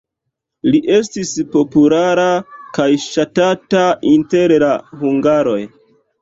[0.67, 2.23] Li estis populara
[2.77, 3.85] kaj ŝatata
[4.15, 4.71] inter la
[5.05, 5.61] hungaroj.